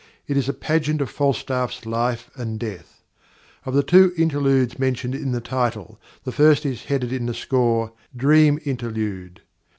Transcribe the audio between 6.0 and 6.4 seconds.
the